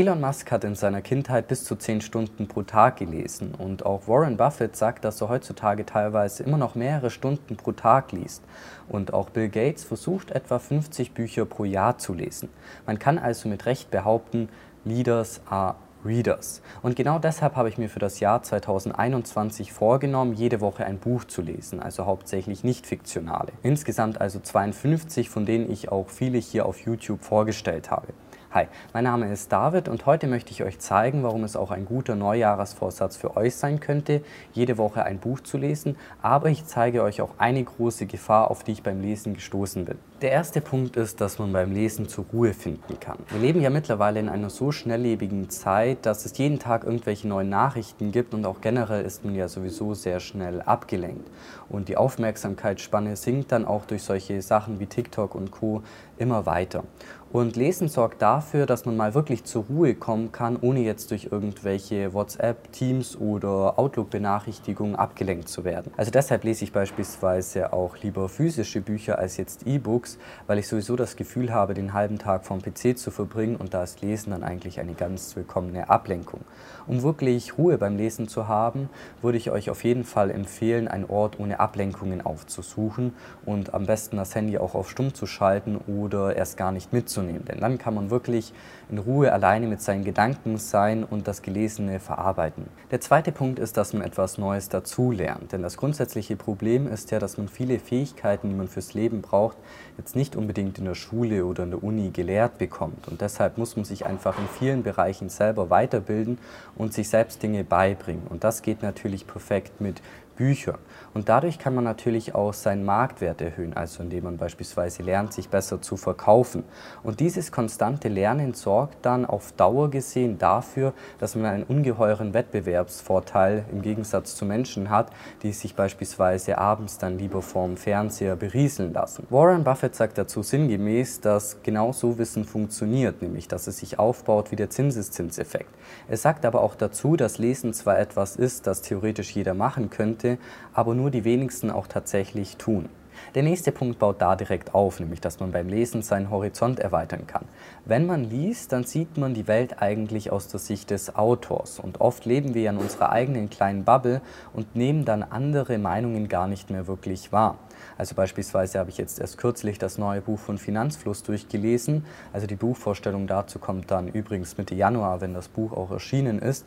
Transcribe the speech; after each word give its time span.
Elon 0.00 0.18
Musk 0.18 0.50
hat 0.50 0.64
in 0.64 0.74
seiner 0.74 1.02
Kindheit 1.02 1.46
bis 1.46 1.64
zu 1.64 1.76
10 1.76 2.00
Stunden 2.00 2.48
pro 2.48 2.62
Tag 2.62 2.96
gelesen 2.96 3.54
und 3.54 3.84
auch 3.84 4.08
Warren 4.08 4.38
Buffett 4.38 4.74
sagt, 4.74 5.04
dass 5.04 5.20
er 5.20 5.28
heutzutage 5.28 5.84
teilweise 5.84 6.42
immer 6.42 6.56
noch 6.56 6.74
mehrere 6.74 7.10
Stunden 7.10 7.54
pro 7.58 7.72
Tag 7.72 8.12
liest. 8.12 8.42
Und 8.88 9.12
auch 9.12 9.28
Bill 9.28 9.50
Gates 9.50 9.84
versucht 9.84 10.30
etwa 10.30 10.58
50 10.58 11.12
Bücher 11.12 11.44
pro 11.44 11.66
Jahr 11.66 11.98
zu 11.98 12.14
lesen. 12.14 12.48
Man 12.86 12.98
kann 12.98 13.18
also 13.18 13.46
mit 13.50 13.66
Recht 13.66 13.90
behaupten, 13.90 14.48
Leaders 14.86 15.42
are 15.50 15.74
Readers. 16.02 16.62
Und 16.80 16.96
genau 16.96 17.18
deshalb 17.18 17.54
habe 17.56 17.68
ich 17.68 17.76
mir 17.76 17.90
für 17.90 17.98
das 17.98 18.20
Jahr 18.20 18.42
2021 18.42 19.70
vorgenommen, 19.70 20.32
jede 20.32 20.62
Woche 20.62 20.86
ein 20.86 20.98
Buch 20.98 21.24
zu 21.24 21.42
lesen, 21.42 21.78
also 21.78 22.06
hauptsächlich 22.06 22.64
nicht 22.64 22.86
fiktionale. 22.86 23.52
Insgesamt 23.62 24.18
also 24.18 24.40
52, 24.40 25.28
von 25.28 25.44
denen 25.44 25.70
ich 25.70 25.92
auch 25.92 26.08
viele 26.08 26.38
hier 26.38 26.64
auf 26.64 26.80
YouTube 26.80 27.22
vorgestellt 27.22 27.90
habe. 27.90 28.14
Hi, 28.52 28.66
mein 28.92 29.04
Name 29.04 29.32
ist 29.32 29.52
David 29.52 29.86
und 29.86 30.06
heute 30.06 30.26
möchte 30.26 30.50
ich 30.50 30.64
euch 30.64 30.80
zeigen, 30.80 31.22
warum 31.22 31.44
es 31.44 31.54
auch 31.54 31.70
ein 31.70 31.84
guter 31.84 32.16
Neujahresvorsatz 32.16 33.16
für 33.16 33.36
euch 33.36 33.54
sein 33.54 33.78
könnte, 33.78 34.24
jede 34.52 34.76
Woche 34.76 35.04
ein 35.04 35.20
Buch 35.20 35.38
zu 35.38 35.56
lesen, 35.56 35.94
aber 36.20 36.48
ich 36.48 36.66
zeige 36.66 37.04
euch 37.04 37.20
auch 37.20 37.34
eine 37.38 37.62
große 37.62 38.06
Gefahr, 38.06 38.50
auf 38.50 38.64
die 38.64 38.72
ich 38.72 38.82
beim 38.82 39.02
Lesen 39.02 39.34
gestoßen 39.34 39.84
bin. 39.84 39.98
Der 40.22 40.32
erste 40.32 40.60
Punkt 40.60 40.98
ist, 40.98 41.22
dass 41.22 41.38
man 41.38 41.50
beim 41.50 41.72
Lesen 41.72 42.06
zur 42.06 42.26
Ruhe 42.30 42.52
finden 42.52 43.00
kann. 43.00 43.16
Wir 43.30 43.40
leben 43.40 43.62
ja 43.62 43.70
mittlerweile 43.70 44.20
in 44.20 44.28
einer 44.28 44.50
so 44.50 44.70
schnelllebigen 44.70 45.48
Zeit, 45.48 46.04
dass 46.04 46.26
es 46.26 46.36
jeden 46.36 46.58
Tag 46.58 46.84
irgendwelche 46.84 47.26
neuen 47.26 47.48
Nachrichten 47.48 48.12
gibt 48.12 48.34
und 48.34 48.44
auch 48.44 48.60
generell 48.60 49.02
ist 49.02 49.24
man 49.24 49.34
ja 49.34 49.48
sowieso 49.48 49.94
sehr 49.94 50.20
schnell 50.20 50.60
abgelenkt. 50.60 51.26
Und 51.70 51.88
die 51.88 51.96
Aufmerksamkeitsspanne 51.96 53.16
sinkt 53.16 53.50
dann 53.50 53.64
auch 53.64 53.86
durch 53.86 54.02
solche 54.02 54.42
Sachen 54.42 54.78
wie 54.78 54.86
TikTok 54.86 55.34
und 55.34 55.52
Co. 55.52 55.82
immer 56.18 56.44
weiter. 56.44 56.84
Und 57.32 57.54
Lesen 57.54 57.86
sorgt 57.86 58.22
dafür, 58.22 58.66
dass 58.66 58.86
man 58.86 58.96
mal 58.96 59.14
wirklich 59.14 59.44
zur 59.44 59.64
Ruhe 59.70 59.94
kommen 59.94 60.32
kann, 60.32 60.58
ohne 60.60 60.80
jetzt 60.80 61.12
durch 61.12 61.28
irgendwelche 61.30 62.12
WhatsApp, 62.12 62.72
Teams 62.72 63.16
oder 63.16 63.78
Outlook-Benachrichtigungen 63.78 64.96
abgelenkt 64.96 65.48
zu 65.48 65.64
werden. 65.64 65.92
Also 65.96 66.10
deshalb 66.10 66.42
lese 66.42 66.64
ich 66.64 66.72
beispielsweise 66.72 67.72
auch 67.72 67.96
lieber 67.98 68.28
physische 68.28 68.80
Bücher 68.80 69.20
als 69.20 69.36
jetzt 69.36 69.64
E-Books, 69.64 70.09
weil 70.46 70.58
ich 70.58 70.68
sowieso 70.68 70.96
das 70.96 71.16
Gefühl 71.16 71.52
habe, 71.52 71.74
den 71.74 71.92
halben 71.92 72.18
Tag 72.18 72.44
vom 72.44 72.60
PC 72.62 72.98
zu 72.98 73.10
verbringen 73.10 73.56
und 73.56 73.74
da 73.74 73.82
ist 73.82 74.00
Lesen 74.02 74.30
dann 74.30 74.42
eigentlich 74.42 74.80
eine 74.80 74.94
ganz 74.94 75.34
willkommene 75.36 75.88
Ablenkung. 75.90 76.40
Um 76.86 77.02
wirklich 77.02 77.56
Ruhe 77.58 77.78
beim 77.78 77.96
Lesen 77.96 78.28
zu 78.28 78.48
haben, 78.48 78.88
würde 79.22 79.38
ich 79.38 79.50
euch 79.50 79.70
auf 79.70 79.84
jeden 79.84 80.04
Fall 80.04 80.30
empfehlen, 80.30 80.88
einen 80.88 81.04
Ort 81.04 81.38
ohne 81.38 81.60
Ablenkungen 81.60 82.20
aufzusuchen 82.20 83.12
und 83.44 83.74
am 83.74 83.86
besten 83.86 84.16
das 84.16 84.34
Handy 84.34 84.58
auch 84.58 84.74
auf 84.74 84.90
Stumm 84.90 85.14
zu 85.14 85.26
schalten 85.26 85.78
oder 85.86 86.34
erst 86.36 86.56
gar 86.56 86.72
nicht 86.72 86.92
mitzunehmen. 86.92 87.44
Denn 87.44 87.60
dann 87.60 87.78
kann 87.78 87.94
man 87.94 88.10
wirklich 88.10 88.52
in 88.90 88.98
Ruhe 88.98 89.32
alleine 89.32 89.66
mit 89.66 89.80
seinen 89.80 90.04
Gedanken 90.04 90.58
sein 90.58 91.04
und 91.04 91.28
das 91.28 91.42
Gelesene 91.42 92.00
verarbeiten. 92.00 92.66
Der 92.90 93.00
zweite 93.00 93.30
Punkt 93.30 93.58
ist, 93.58 93.76
dass 93.76 93.92
man 93.92 94.02
etwas 94.02 94.38
Neues 94.38 94.68
dazulernt. 94.68 95.52
Denn 95.52 95.62
das 95.62 95.76
grundsätzliche 95.76 96.36
Problem 96.36 96.88
ist 96.88 97.10
ja, 97.10 97.18
dass 97.18 97.38
man 97.38 97.48
viele 97.48 97.78
Fähigkeiten, 97.78 98.48
die 98.48 98.54
man 98.54 98.68
fürs 98.68 98.94
Leben 98.94 99.22
braucht, 99.22 99.56
jetzt 100.00 100.16
nicht 100.16 100.34
unbedingt 100.34 100.78
in 100.78 100.86
der 100.86 100.94
Schule 100.94 101.44
oder 101.44 101.64
in 101.64 101.70
der 101.70 101.84
Uni 101.84 102.10
gelehrt 102.10 102.58
bekommt. 102.58 103.06
Und 103.08 103.20
deshalb 103.20 103.58
muss 103.58 103.76
man 103.76 103.84
sich 103.84 104.06
einfach 104.06 104.38
in 104.38 104.48
vielen 104.48 104.82
Bereichen 104.82 105.28
selber 105.28 105.70
weiterbilden 105.70 106.38
und 106.76 106.94
sich 106.94 107.08
selbst 107.08 107.42
Dinge 107.42 107.64
beibringen. 107.64 108.26
Und 108.28 108.42
das 108.42 108.62
geht 108.62 108.82
natürlich 108.82 109.26
perfekt 109.26 109.80
mit 109.80 110.00
Bücher. 110.40 110.78
Und 111.12 111.28
dadurch 111.28 111.58
kann 111.58 111.74
man 111.74 111.84
natürlich 111.84 112.34
auch 112.34 112.54
seinen 112.54 112.82
Marktwert 112.82 113.42
erhöhen, 113.42 113.74
also 113.74 114.02
indem 114.02 114.24
man 114.24 114.38
beispielsweise 114.38 115.02
lernt, 115.02 115.34
sich 115.34 115.50
besser 115.50 115.82
zu 115.82 115.98
verkaufen. 115.98 116.64
Und 117.02 117.20
dieses 117.20 117.52
konstante 117.52 118.08
Lernen 118.08 118.54
sorgt 118.54 119.04
dann 119.04 119.26
auf 119.26 119.52
Dauer 119.52 119.90
gesehen 119.90 120.38
dafür, 120.38 120.94
dass 121.18 121.34
man 121.34 121.44
einen 121.44 121.64
ungeheuren 121.64 122.32
Wettbewerbsvorteil 122.32 123.66
im 123.70 123.82
Gegensatz 123.82 124.34
zu 124.34 124.46
Menschen 124.46 124.88
hat, 124.88 125.10
die 125.42 125.52
sich 125.52 125.74
beispielsweise 125.74 126.56
abends 126.56 126.96
dann 126.96 127.18
lieber 127.18 127.42
vorm 127.42 127.76
Fernseher 127.76 128.34
berieseln 128.34 128.94
lassen. 128.94 129.26
Warren 129.28 129.62
Buffett 129.62 129.94
sagt 129.94 130.16
dazu 130.16 130.42
sinngemäß, 130.42 131.20
dass 131.20 131.58
genau 131.62 131.92
so 131.92 132.16
Wissen 132.16 132.46
funktioniert, 132.46 133.20
nämlich 133.20 133.46
dass 133.46 133.66
es 133.66 133.76
sich 133.76 133.98
aufbaut 133.98 134.52
wie 134.52 134.56
der 134.56 134.70
Zinseszinseffekt. 134.70 135.74
Er 136.08 136.16
sagt 136.16 136.46
aber 136.46 136.62
auch 136.62 136.76
dazu, 136.76 137.16
dass 137.16 137.36
Lesen 137.36 137.74
zwar 137.74 137.98
etwas 137.98 138.36
ist, 138.36 138.66
das 138.66 138.80
theoretisch 138.80 139.32
jeder 139.32 139.52
machen 139.52 139.90
könnte, 139.90 140.29
aber 140.74 140.94
nur 140.94 141.10
die 141.10 141.24
wenigsten 141.24 141.70
auch 141.70 141.86
tatsächlich 141.86 142.56
tun. 142.56 142.88
Der 143.34 143.42
nächste 143.42 143.70
Punkt 143.70 143.98
baut 143.98 144.20
da 144.20 144.34
direkt 144.34 144.74
auf, 144.74 144.98
nämlich 144.98 145.20
dass 145.20 145.40
man 145.40 145.52
beim 145.52 145.68
Lesen 145.68 146.02
seinen 146.02 146.30
Horizont 146.30 146.80
erweitern 146.80 147.26
kann. 147.26 147.44
Wenn 147.84 148.06
man 148.06 148.24
liest, 148.24 148.72
dann 148.72 148.84
sieht 148.84 149.18
man 149.18 149.34
die 149.34 149.46
Welt 149.46 149.80
eigentlich 149.80 150.32
aus 150.32 150.48
der 150.48 150.58
Sicht 150.58 150.90
des 150.90 151.14
Autors. 151.14 151.78
Und 151.78 152.00
oft 152.00 152.24
leben 152.24 152.54
wir 152.54 152.62
ja 152.62 152.70
in 152.72 152.78
unserer 152.78 153.10
eigenen 153.10 153.50
kleinen 153.50 153.84
Bubble 153.84 154.20
und 154.52 154.74
nehmen 154.74 155.04
dann 155.04 155.22
andere 155.22 155.78
Meinungen 155.78 156.28
gar 156.28 156.48
nicht 156.48 156.70
mehr 156.70 156.86
wirklich 156.86 157.30
wahr. 157.32 157.58
Also 157.98 158.14
beispielsweise 158.14 158.78
habe 158.78 158.90
ich 158.90 158.98
jetzt 158.98 159.20
erst 159.20 159.38
kürzlich 159.38 159.78
das 159.78 159.98
neue 159.98 160.20
Buch 160.20 160.38
von 160.38 160.58
Finanzfluss 160.58 161.22
durchgelesen. 161.22 162.04
Also 162.32 162.46
die 162.46 162.56
Buchvorstellung 162.56 163.26
dazu 163.26 163.58
kommt 163.58 163.90
dann 163.90 164.08
übrigens 164.08 164.58
Mitte 164.58 164.74
Januar, 164.74 165.20
wenn 165.20 165.34
das 165.34 165.48
Buch 165.48 165.72
auch 165.72 165.90
erschienen 165.90 166.38
ist. 166.38 166.66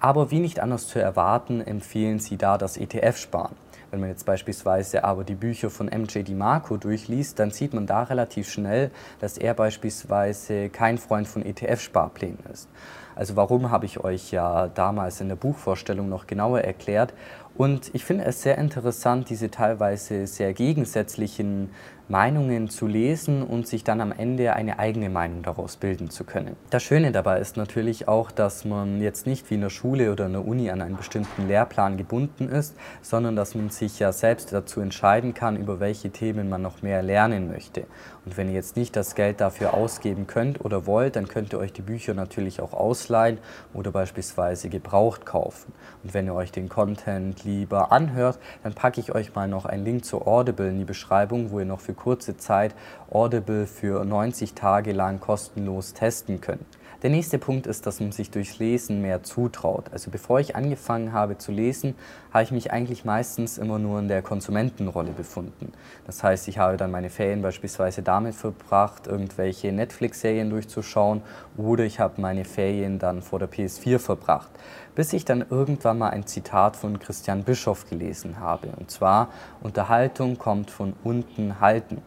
Aber 0.00 0.30
wie 0.30 0.40
nicht 0.40 0.60
anders 0.60 0.86
zu 0.88 0.98
erwarten, 0.98 1.60
empfehlen 1.60 2.18
sie 2.18 2.36
da 2.36 2.58
das 2.58 2.76
ETF-Sparen. 2.76 3.54
Wenn 3.90 4.00
man 4.00 4.08
jetzt 4.08 4.26
beispielsweise 4.26 5.04
aber 5.04 5.22
die 5.22 5.36
Bücher 5.36 5.70
von 5.70 5.86
MJ 5.86 6.24
DiMarco 6.24 6.76
durchliest, 6.76 7.38
dann 7.38 7.52
sieht 7.52 7.74
man 7.74 7.86
da 7.86 8.02
relativ 8.02 8.50
schnell, 8.50 8.90
dass 9.20 9.38
er 9.38 9.54
beispielsweise 9.54 10.68
kein 10.68 10.98
Freund 10.98 11.28
von 11.28 11.44
ETF-Sparplänen 11.44 12.40
ist. 12.52 12.68
Also 13.14 13.36
warum 13.36 13.70
habe 13.70 13.86
ich 13.86 14.02
euch 14.02 14.30
ja 14.30 14.68
damals 14.68 15.20
in 15.20 15.28
der 15.28 15.36
Buchvorstellung 15.36 16.08
noch 16.08 16.26
genauer 16.26 16.60
erklärt. 16.60 17.14
Und 17.56 17.94
ich 17.94 18.04
finde 18.04 18.24
es 18.24 18.42
sehr 18.42 18.58
interessant, 18.58 19.30
diese 19.30 19.50
teilweise 19.50 20.26
sehr 20.26 20.52
gegensätzlichen 20.54 21.70
Meinungen 22.08 22.68
zu 22.68 22.86
lesen 22.86 23.42
und 23.42 23.66
sich 23.66 23.82
dann 23.82 24.00
am 24.00 24.12
Ende 24.12 24.52
eine 24.52 24.78
eigene 24.78 25.08
Meinung 25.08 25.42
daraus 25.42 25.76
bilden 25.76 26.10
zu 26.10 26.24
können. 26.24 26.56
Das 26.70 26.82
Schöne 26.82 27.12
dabei 27.12 27.38
ist 27.38 27.56
natürlich 27.56 28.08
auch, 28.08 28.30
dass 28.30 28.64
man 28.64 29.00
jetzt 29.00 29.26
nicht 29.26 29.48
wie 29.50 29.54
in 29.54 29.62
der 29.62 29.70
Schule 29.70 30.12
oder 30.12 30.26
in 30.26 30.32
der 30.32 30.46
Uni 30.46 30.70
an 30.70 30.82
einen 30.82 30.96
bestimmten 30.96 31.48
Lehrplan 31.48 31.96
gebunden 31.96 32.48
ist, 32.48 32.76
sondern 33.00 33.36
dass 33.36 33.54
man 33.54 33.70
sich 33.70 33.98
ja 33.98 34.12
selbst 34.12 34.52
dazu 34.52 34.80
entscheiden 34.80 35.32
kann, 35.32 35.56
über 35.56 35.80
welche 35.80 36.10
Themen 36.10 36.48
man 36.48 36.62
noch 36.62 36.82
mehr 36.82 37.02
lernen 37.02 37.48
möchte. 37.48 37.86
Und 38.24 38.36
wenn 38.36 38.48
ihr 38.48 38.54
jetzt 38.54 38.76
nicht 38.76 38.96
das 38.96 39.14
Geld 39.14 39.40
dafür 39.40 39.74
ausgeben 39.74 40.26
könnt 40.26 40.64
oder 40.64 40.86
wollt, 40.86 41.16
dann 41.16 41.28
könnt 41.28 41.52
ihr 41.52 41.58
euch 41.58 41.72
die 41.72 41.82
Bücher 41.82 42.14
natürlich 42.14 42.60
auch 42.60 42.72
ausleihen 42.72 43.38
oder 43.72 43.90
beispielsweise 43.90 44.68
gebraucht 44.68 45.26
kaufen. 45.26 45.72
Und 46.02 46.14
wenn 46.14 46.26
ihr 46.26 46.34
euch 46.34 46.52
den 46.52 46.68
Content 46.68 47.44
lieber 47.44 47.92
anhört, 47.92 48.38
dann 48.62 48.74
packe 48.74 49.00
ich 49.00 49.14
euch 49.14 49.34
mal 49.34 49.48
noch 49.48 49.66
einen 49.66 49.84
Link 49.84 50.04
zur 50.04 50.26
Audible 50.26 50.68
in 50.68 50.78
die 50.78 50.84
Beschreibung, 50.84 51.50
wo 51.50 51.58
ihr 51.58 51.66
noch 51.66 51.80
für 51.80 51.93
kurze 51.96 52.36
Zeit 52.36 52.74
Audible 53.10 53.66
für 53.66 54.04
90 54.04 54.54
Tage 54.54 54.92
lang 54.92 55.20
kostenlos 55.20 55.94
testen 55.94 56.40
können. 56.40 56.64
Der 57.04 57.10
nächste 57.10 57.38
Punkt 57.38 57.66
ist, 57.66 57.84
dass 57.84 58.00
man 58.00 58.12
sich 58.12 58.30
durchs 58.30 58.58
Lesen 58.58 59.02
mehr 59.02 59.22
zutraut. 59.22 59.92
Also 59.92 60.10
bevor 60.10 60.40
ich 60.40 60.56
angefangen 60.56 61.12
habe 61.12 61.36
zu 61.36 61.52
lesen, 61.52 61.94
habe 62.32 62.44
ich 62.44 62.50
mich 62.50 62.72
eigentlich 62.72 63.04
meistens 63.04 63.58
immer 63.58 63.78
nur 63.78 63.98
in 63.98 64.08
der 64.08 64.22
Konsumentenrolle 64.22 65.10
befunden. 65.10 65.72
Das 66.06 66.22
heißt, 66.22 66.48
ich 66.48 66.56
habe 66.56 66.78
dann 66.78 66.90
meine 66.90 67.10
Ferien 67.10 67.42
beispielsweise 67.42 68.02
damit 68.02 68.34
verbracht, 68.34 69.06
irgendwelche 69.06 69.70
Netflix-Serien 69.70 70.48
durchzuschauen 70.48 71.20
oder 71.58 71.84
ich 71.84 72.00
habe 72.00 72.22
meine 72.22 72.46
Ferien 72.46 72.98
dann 72.98 73.20
vor 73.20 73.38
der 73.38 73.50
PS4 73.50 73.98
verbracht, 73.98 74.48
bis 74.94 75.12
ich 75.12 75.26
dann 75.26 75.44
irgendwann 75.50 75.98
mal 75.98 76.08
ein 76.08 76.26
Zitat 76.26 76.74
von 76.74 76.98
Christian 76.98 77.44
Bischoff 77.44 77.86
gelesen 77.86 78.40
habe. 78.40 78.68
Und 78.78 78.90
zwar, 78.90 79.28
Unterhaltung 79.62 80.38
kommt 80.38 80.70
von 80.70 80.94
unten 81.04 81.60
halten. 81.60 82.00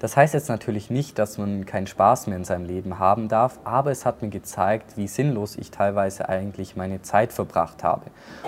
Das 0.00 0.16
heißt 0.16 0.32
jetzt 0.32 0.48
natürlich 0.48 0.88
nicht, 0.88 1.18
dass 1.18 1.36
man 1.36 1.66
keinen 1.66 1.86
Spaß 1.86 2.26
mehr 2.26 2.38
in 2.38 2.44
seinem 2.44 2.64
Leben 2.64 2.98
haben 2.98 3.28
darf, 3.28 3.60
aber 3.64 3.90
es 3.90 4.06
hat 4.06 4.22
mir 4.22 4.30
gezeigt, 4.30 4.96
wie 4.96 5.06
sinnlos 5.06 5.56
ich 5.58 5.70
teilweise 5.70 6.26
eigentlich 6.26 6.74
meine 6.74 7.02
Zeit 7.02 7.34
verbracht 7.34 7.84
habe. 7.84 8.06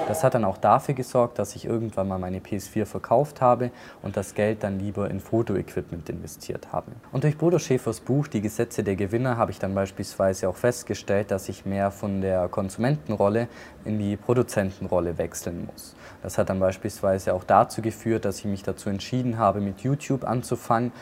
Das 0.09 0.25
hat 0.25 0.33
dann 0.33 0.47
auch 0.47 0.57
dafür 0.57 0.95
gesorgt, 0.95 1.39
dass 1.39 1.55
ich 1.55 1.67
irgendwann 1.67 2.09
mal 2.09 2.19
meine 2.19 2.39
PS4 2.39 2.87
verkauft 2.87 3.43
habe 3.43 3.71
und 4.01 4.17
das 4.17 4.35
Geld 4.35 4.63
dann 4.63 4.79
lieber 4.79 5.11
in 5.11 5.21
Fotoequipment 5.21 6.09
investiert 6.09 6.73
habe. 6.73 6.93
Und 7.13 7.25
durch 7.25 7.37
Bodo 7.37 7.59
Schäfers 7.59 8.01
Buch 8.01 8.29
Die 8.29 8.41
Gesetze 8.41 8.83
der 8.83 8.97
Gewinner 8.97 9.37
habe 9.37 9.51
ich 9.51 9.59
dann 9.59 9.75
beispielsweise 9.75 10.49
auch 10.49 10.57
festgestellt, 10.57 11.31
dass 11.31 11.51
ich 11.51 11.67
mehr 11.67 11.91
von 11.91 12.23
der 12.23 12.49
Konsumentenrolle 12.49 13.49
in 13.85 13.99
die 13.99 14.17
Produzentenrolle 14.17 15.19
wechseln 15.19 15.69
muss. 15.71 15.95
Das 16.23 16.39
hat 16.39 16.49
dann 16.49 16.61
beispielsweise 16.61 17.35
auch 17.35 17.45
dazu 17.45 17.83
geführt, 17.83 18.25
dass 18.25 18.39
ich 18.39 18.45
mich 18.47 18.63
dazu 18.63 18.89
entschieden 18.89 19.39
habe, 19.39 19.61
mit 19.61 19.81
YouTube 19.81 20.25
anzufangen, 20.25 20.93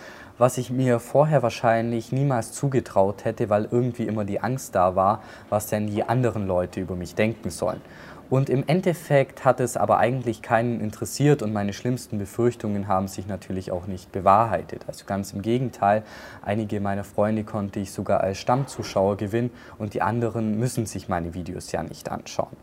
was 0.41 0.57
ich 0.57 0.71
mir 0.71 1.01
vorher 1.01 1.43
wahrscheinlich 1.43 2.13
niemals 2.13 2.53
zugetraut 2.53 3.27
hätte, 3.27 3.51
weil 3.51 3.69
irgendwie 3.71 4.05
immer 4.05 4.25
die 4.25 4.41
Angst 4.41 4.75
da 4.75 4.97
war, 4.97 5.23
was 5.51 5.67
denn 5.67 5.87
die 5.87 6.03
anderen 6.03 6.47
Leute 6.47 6.81
über 6.81 6.97
mich 6.97 7.15
denken 7.15 7.51
sollen. 7.51 7.83
Und 8.31 8.49
im 8.49 8.62
Endeffekt 8.69 9.44
hat 9.44 9.59
es 9.59 9.77
aber 9.77 9.99
eigentlich 9.99 10.41
keinen 10.41 10.81
interessiert 10.81 11.43
und 11.43 11.53
meine 11.53 11.73
schlimmsten 11.73 12.17
Befürchtungen 12.17 12.87
haben 12.87 13.09
sich 13.09 13.27
natürlich 13.27 13.73
auch 13.73 13.88
nicht 13.88 14.12
bewahrheitet. 14.12 14.85
Also 14.87 15.05
ganz 15.05 15.32
im 15.32 15.43
Gegenteil, 15.43 16.05
einige 16.41 16.81
meiner 16.81 17.03
Freunde 17.03 17.43
konnte 17.43 17.81
ich 17.81 17.91
sogar 17.91 18.21
als 18.21 18.38
Stammzuschauer 18.38 19.17
gewinnen 19.17 19.50
und 19.79 19.94
die 19.94 20.03
anderen 20.03 20.61
müssen 20.61 20.87
sich 20.87 21.09
meine 21.09 21.35
Videos 21.35 21.73
ja 21.73 21.82
nicht 21.82 22.09
anschauen. 22.09 22.56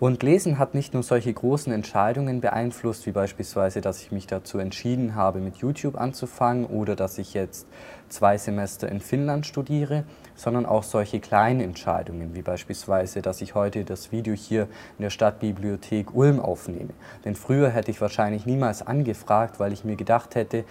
Und 0.00 0.24
Lesen 0.24 0.58
hat 0.58 0.74
nicht 0.74 0.92
nur 0.92 1.04
solche 1.04 1.32
großen 1.32 1.72
Entscheidungen 1.72 2.40
beeinflusst, 2.40 3.06
wie 3.06 3.12
beispielsweise, 3.12 3.80
dass 3.80 4.02
ich 4.02 4.10
mich 4.10 4.26
dazu 4.26 4.58
entschieden 4.58 5.14
habe, 5.14 5.38
mit 5.38 5.58
YouTube 5.58 5.96
anzufangen 5.96 6.66
oder 6.66 6.96
dass 6.96 7.18
ich 7.18 7.32
jetzt 7.32 7.68
zwei 8.14 8.38
Semester 8.38 8.88
in 8.88 9.00
Finnland 9.00 9.44
studiere, 9.44 10.04
sondern 10.34 10.66
auch 10.66 10.82
solche 10.82 11.20
kleinen 11.20 11.60
Entscheidungen, 11.60 12.34
wie 12.34 12.42
beispielsweise, 12.42 13.20
dass 13.22 13.40
ich 13.40 13.54
heute 13.54 13.84
das 13.84 14.12
Video 14.12 14.34
hier 14.34 14.62
in 14.98 15.02
der 15.02 15.10
Stadtbibliothek 15.10 16.14
Ulm 16.14 16.40
aufnehme. 16.40 16.94
Denn 17.24 17.34
früher 17.34 17.70
hätte 17.70 17.90
ich 17.90 18.00
wahrscheinlich 18.00 18.46
niemals 18.46 18.86
angefragt, 18.86 19.60
weil 19.60 19.72
ich 19.72 19.84
mir 19.84 19.96
gedacht 19.96 20.34
hätte, 20.34 20.64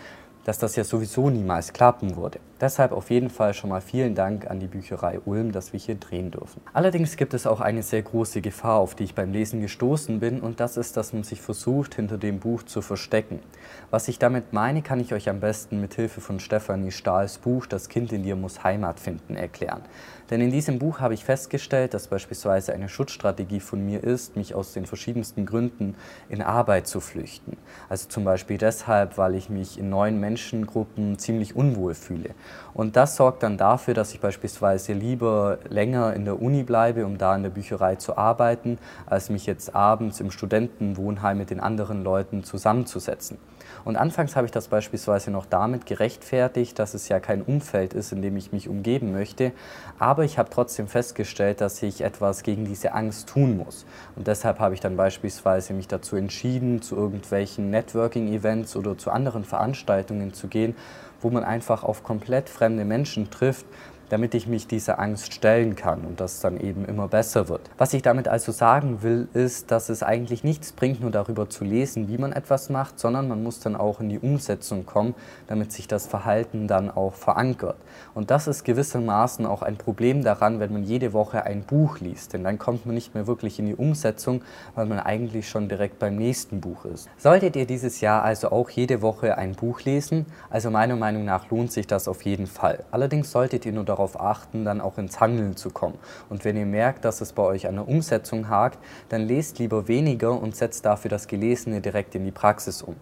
dass 0.46 0.58
das 0.60 0.76
ja 0.76 0.84
sowieso 0.84 1.30
niemals 1.30 1.74
klappen 1.74 2.16
würde. 2.16 2.40
Deshalb 2.60 2.94
auf 2.94 3.10
jeden 3.10 3.30
Fall 3.30 3.54
schon 3.54 3.72
mal 3.72 3.82
vielen 3.82 4.16
Dank 4.16 4.50
an 4.50 4.60
die 4.60 4.68
Bücherei 4.68 5.20
Ulm, 5.26 5.52
dass 5.52 5.74
wir 5.74 5.80
hier 5.80 5.96
drehen 5.96 6.32
dürfen. 6.32 6.62
Allerdings 6.72 7.18
gibt 7.18 7.34
es 7.34 7.46
auch 7.46 7.60
eine 7.60 7.84
sehr 7.84 8.02
große 8.02 8.40
Gefahr, 8.40 8.78
auf 8.78 8.96
die 8.96 9.04
ich 9.04 9.16
beim 9.16 9.34
Lesen 9.34 9.60
gestoßen 9.60 10.20
bin 10.20 10.40
und 10.40 10.60
das 10.60 10.78
ist, 10.78 10.96
dass 10.96 11.12
man 11.12 11.24
sich 11.24 11.42
versucht, 11.42 11.96
hinter 11.96 12.18
dem 12.18 12.40
Buch 12.40 12.64
zu 12.64 12.82
verstecken. 12.82 13.40
Was 13.92 14.08
ich 14.08 14.18
damit 14.18 14.54
meine, 14.54 14.82
kann 14.82 15.00
ich 15.00 15.14
euch 15.14 15.30
am 15.30 15.42
besten 15.42 15.82
mit 15.82 15.94
Hilfe 15.96 16.22
von 16.22 16.40
Stefanie 16.40 16.92
Stahls 16.92 17.38
Buch 17.38 17.66
Das 17.66 17.90
Kind 17.90 18.14
in 18.14 18.24
dir 18.24 18.36
muss 18.36 18.64
Heimat 18.64 19.00
finden 19.00 19.36
erklären. 19.36 19.82
Denn 20.30 20.40
in 20.42 20.52
diesem 20.52 20.80
Buch 20.80 21.00
habe 21.00 21.14
ich 21.14 21.26
festgestellt, 21.26 21.94
dass 21.94 22.08
beispielsweise 22.08 22.74
eine 22.74 22.90
Schutzstrategie 22.90 23.60
von 23.60 23.86
mir 23.86 24.04
ist, 24.04 24.36
mich 24.36 24.56
aus 24.56 24.74
den 24.74 24.86
verschiedensten 24.86 25.46
Gründen 25.46 25.96
in 26.30 26.42
Arbeit 26.42 26.88
zu 26.88 27.02
flüchten. 27.02 27.58
Also 27.90 28.08
zum 28.08 28.24
Beispiel 28.24 28.58
deshalb, 28.58 29.18
weil 29.18 29.36
ich 29.36 29.50
mich 29.50 29.78
in 29.78 29.90
neuen 29.90 30.20
Menschengruppen 30.34 31.20
ziemlich 31.20 31.56
unwohl 31.56 31.94
fühle. 31.94 32.32
Und 32.74 32.96
das 32.96 33.16
sorgt 33.16 33.44
dann 33.44 33.58
dafür, 33.58 33.94
dass 33.94 34.14
ich 34.14 34.20
beispielsweise 34.20 34.94
lieber 34.94 35.60
länger 35.70 36.14
in 36.14 36.26
der 36.26 36.42
Uni 36.42 36.64
bleibe, 36.64 37.06
um 37.06 37.20
da 37.20 37.36
in 37.36 37.44
der 37.44 37.52
Bücherei 37.52 37.98
zu 37.98 38.18
arbeiten, 38.18 38.80
als 39.06 39.30
mich 39.30 39.46
jetzt 39.46 39.76
abends 39.76 40.20
im 40.20 40.32
Studentenwohnheim 40.32 41.38
mit 41.38 41.52
den 41.52 41.60
anderen 41.60 42.04
Leuten 42.04 42.44
zusammenzusetzen. 42.44 43.38
Und 43.86 43.98
anfangs 43.98 44.36
habe 44.36 44.46
ich 44.46 44.52
das 44.52 44.70
beispielsweise 44.70 45.30
noch 45.30 45.46
damit 45.46 45.86
gerechtfertigt, 45.86 46.80
dass 46.80 46.94
es 46.94 47.10
ja 47.10 47.20
kein 47.20 47.42
Umfeld 47.42 47.94
ist, 47.94 48.14
in 48.14 48.22
dem 48.22 48.38
ich 48.38 48.52
mich 48.52 48.70
umgeben 48.70 49.12
möchte. 49.12 49.52
Aber 50.00 50.24
ich 50.24 50.38
habe 50.38 50.50
trotzdem 50.50 50.88
festgestellt, 50.88 51.60
dass 51.60 51.84
ich 51.84 52.02
etwas 52.02 52.44
gegen 52.44 52.66
diese 52.66 52.94
Angst 52.94 53.28
tun 53.28 53.58
muss. 53.58 53.86
Und 54.16 54.28
deshalb 54.28 54.60
habe 54.60 54.74
ich 54.74 54.80
dann 54.80 54.96
beispielsweise 54.96 55.74
mich 55.74 55.88
dazu 55.88 56.16
entschieden, 56.16 56.82
zu 56.82 56.96
irgendwelchen 56.96 57.70
Networking-Events 57.72 58.76
oder 58.78 58.98
zu 58.98 59.12
anderen 59.12 59.44
Veranstaltungen 59.44 60.23
zu 60.32 60.48
gehen, 60.48 60.76
wo 61.22 61.32
man 61.32 61.44
einfach 61.44 61.84
auf 61.84 62.04
komplett 62.04 62.50
fremde 62.50 62.86
Menschen 62.86 63.32
trifft, 63.32 63.66
damit 64.14 64.36
ich 64.36 64.46
mich 64.46 64.68
dieser 64.68 65.00
Angst 65.00 65.34
stellen 65.34 65.76
kann 65.76 66.02
und 66.02 66.20
das 66.20 66.40
dann 66.40 66.60
eben 66.60 66.86
immer 66.86 67.08
besser 67.08 67.50
wird. 67.50 67.62
Was 67.80 67.96
ich 67.96 68.04
damit 68.04 68.28
also 68.28 68.52
sagen 68.52 69.02
will, 69.02 69.28
ist, 69.34 69.72
dass 69.72 69.90
es 69.90 70.04
eigentlich 70.04 70.44
nichts 70.44 70.72
bringt, 70.72 71.02
nur 71.02 71.10
darüber 71.10 71.50
zu 71.50 71.64
lesen, 71.64 72.08
wie 72.10 72.20
man 72.20 72.32
etwas 72.32 72.70
macht, 72.70 73.00
sondern 73.00 73.28
man 73.28 73.42
muss 73.42 73.60
dann 73.60 73.76
auch 73.76 74.02
in 74.02 74.10
die 74.10 74.20
Umsetzung 74.20 74.86
kommen, 74.86 75.16
damit 75.48 75.72
sich 75.72 75.88
das 75.88 76.06
Verhalten 76.06 76.68
dann 76.68 76.92
auch 76.92 77.16
verankert. 77.16 77.78
Und 78.14 78.30
das 78.30 78.46
ist 78.46 78.66
gewissermaßen 78.66 79.48
auch 79.48 79.64
ein 79.64 79.78
Problem 79.78 80.24
daran, 80.24 80.60
wenn 80.60 80.72
man 80.72 80.84
jede 80.84 81.12
Woche 81.14 81.44
ein 81.44 81.64
Buch 81.64 82.00
liest, 82.00 82.34
denn 82.34 82.44
dann 82.44 82.60
kommt 82.60 82.86
man 82.86 82.94
nicht 82.94 83.16
mehr 83.16 83.26
wirklich 83.26 83.58
in 83.58 83.66
die 83.66 83.76
Umsetzung, 83.76 84.44
weil 84.76 84.86
man 84.86 85.00
eigentlich 85.00 85.50
schon 85.50 85.70
direkt 85.70 85.98
beim 85.98 86.18
nächsten 86.18 86.62
Buch 86.62 86.86
ist. 86.86 87.10
Solltet 87.18 87.56
ihr 87.56 87.66
dieses 87.66 88.00
Jahr 88.00 88.22
also 88.22 88.52
auch 88.52 88.70
jede 88.70 89.02
Woche 89.02 89.40
ein 89.40 89.54
Buch 89.54 89.82
lesen, 89.82 90.28
also 90.52 90.70
meiner 90.70 90.98
Meinung 90.98 91.26
nach 91.26 91.50
lohnt 91.50 91.72
sich 91.72 91.88
das 91.88 92.08
auf 92.08 92.22
jeden 92.22 92.46
Fall. 92.46 92.84
Allerdings 92.92 93.32
solltet 93.32 93.66
ihr 93.66 93.74
nur 93.74 93.86
darauf 93.86 94.03
darauf 94.04 94.20
achten, 94.20 94.66
dann 94.66 94.82
auch 94.82 94.98
ins 94.98 95.20
Handeln 95.20 95.56
zu 95.56 95.70
kommen. 95.70 95.98
Und 96.30 96.44
wenn 96.44 96.58
ihr 96.58 96.66
merkt, 96.66 97.06
dass 97.06 97.22
es 97.22 97.34
bei 97.34 97.44
euch 97.44 97.68
an 97.68 97.76
der 97.76 97.88
Umsetzung 97.88 98.50
hakt, 98.50 98.80
dann 99.10 99.22
lest 99.22 99.60
lieber 99.60 99.88
weniger 99.88 100.40
und 100.40 100.56
setzt 100.56 100.86
dafür 100.86 101.10
das 101.10 101.28
Gelesene 101.28 101.80
direkt 101.80 102.16
in 102.16 102.26
die 102.26 102.32
Praxis 102.32 102.82
um. 102.82 102.96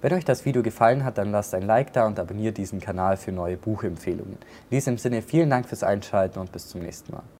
Wenn 0.00 0.12
euch 0.14 0.24
das 0.24 0.44
Video 0.44 0.62
gefallen 0.62 1.04
hat, 1.04 1.18
dann 1.18 1.30
lasst 1.30 1.54
ein 1.54 1.62
Like 1.62 1.92
da 1.92 2.06
und 2.06 2.18
abonniert 2.18 2.56
diesen 2.56 2.80
Kanal 2.80 3.16
für 3.16 3.32
neue 3.32 3.56
Buchempfehlungen. 3.56 4.38
In 4.70 4.76
diesem 4.76 4.96
Sinne 4.96 5.20
vielen 5.20 5.50
Dank 5.50 5.66
fürs 5.68 5.82
Einschalten 5.82 6.38
und 6.38 6.52
bis 6.52 6.68
zum 6.68 6.80
nächsten 6.80 7.12
Mal. 7.12 7.24